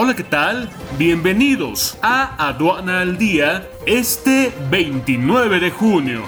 Hola, 0.00 0.14
¿qué 0.14 0.22
tal? 0.22 0.70
Bienvenidos 0.96 1.98
a 2.02 2.50
Aduana 2.50 3.00
al 3.00 3.18
Día 3.18 3.68
este 3.84 4.52
29 4.70 5.58
de 5.58 5.72
junio. 5.72 6.22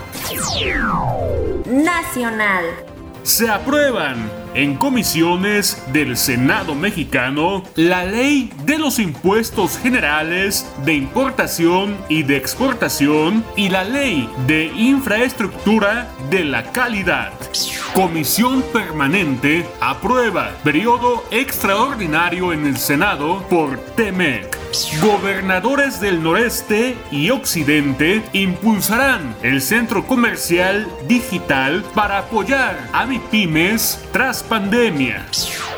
Nacional. 1.66 2.64
Se 3.22 3.48
aprueban 3.48 4.30
en 4.54 4.76
comisiones 4.76 5.82
del 5.92 6.16
Senado 6.16 6.74
mexicano 6.74 7.62
la 7.76 8.04
ley 8.04 8.50
de 8.64 8.78
los 8.78 8.98
impuestos 8.98 9.78
generales 9.78 10.66
de 10.84 10.94
importación 10.94 11.96
y 12.08 12.22
de 12.22 12.36
exportación 12.36 13.44
y 13.56 13.68
la 13.68 13.84
ley 13.84 14.28
de 14.46 14.66
infraestructura 14.74 16.08
de 16.30 16.44
la 16.44 16.72
calidad. 16.72 17.32
Comisión 17.94 18.62
Permanente 18.72 19.66
aprueba 19.80 20.50
periodo 20.64 21.24
extraordinario 21.30 22.52
en 22.52 22.66
el 22.66 22.76
Senado 22.78 23.46
por 23.48 23.78
TEMEC. 23.96 24.59
Gobernadores 25.02 26.00
del 26.00 26.22
noreste 26.22 26.96
y 27.10 27.30
occidente 27.30 28.22
impulsarán 28.32 29.34
el 29.42 29.62
centro 29.62 30.06
comercial 30.06 30.86
digital 31.08 31.82
para 31.92 32.18
apoyar 32.18 32.88
a 32.92 33.04
MIPIMES 33.04 33.98
tras 34.12 34.44
pandemia. 34.44 35.26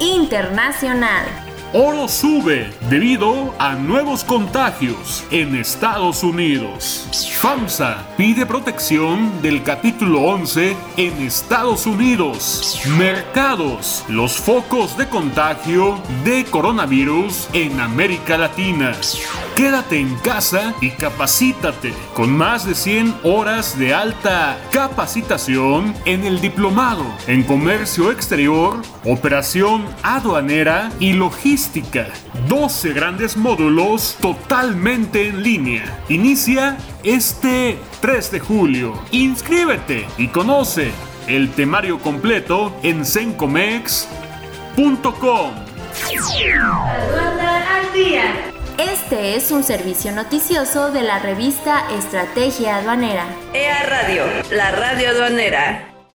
Internacional. 0.00 1.45
Oro 1.78 2.08
sube 2.08 2.70
debido 2.88 3.54
a 3.58 3.74
nuevos 3.74 4.24
contagios 4.24 5.22
en 5.30 5.54
Estados 5.54 6.22
Unidos. 6.24 7.06
FAMSA 7.38 7.98
pide 8.16 8.46
protección 8.46 9.42
del 9.42 9.62
capítulo 9.62 10.22
11 10.22 10.74
en 10.96 11.12
Estados 11.22 11.84
Unidos. 11.84 12.80
Mercados, 12.96 14.06
los 14.08 14.38
focos 14.38 14.96
de 14.96 15.06
contagio 15.06 15.98
de 16.24 16.46
coronavirus 16.46 17.46
en 17.52 17.78
América 17.78 18.38
Latina. 18.38 18.94
Quédate 19.56 19.98
en 19.98 20.14
casa 20.16 20.74
y 20.82 20.90
capacítate 20.90 21.94
con 22.12 22.30
más 22.30 22.66
de 22.66 22.74
100 22.74 23.14
horas 23.22 23.78
de 23.78 23.94
alta 23.94 24.58
capacitación 24.70 25.94
en 26.04 26.24
el 26.24 26.42
diplomado 26.42 27.06
en 27.26 27.42
comercio 27.42 28.12
exterior, 28.12 28.82
operación 29.06 29.86
aduanera 30.02 30.90
y 31.00 31.14
logística. 31.14 32.08
12 32.50 32.92
grandes 32.92 33.38
módulos 33.38 34.18
totalmente 34.20 35.28
en 35.28 35.42
línea. 35.42 36.04
Inicia 36.10 36.76
este 37.02 37.78
3 38.02 38.30
de 38.32 38.40
julio. 38.40 38.92
Inscríbete 39.10 40.06
y 40.18 40.28
conoce 40.28 40.90
el 41.28 41.50
temario 41.52 41.98
completo 41.98 42.78
en 42.82 43.06
sencomex.com. 43.06 45.52
Este 48.78 49.36
es 49.36 49.52
un 49.52 49.64
servicio 49.64 50.12
noticioso 50.12 50.90
de 50.90 51.00
la 51.00 51.18
revista 51.18 51.90
Estrategia 51.96 52.76
Aduanera. 52.76 53.24
EA 53.54 53.82
Radio, 53.84 54.24
la 54.50 54.70
radio 54.70 55.08
aduanera. 55.08 55.95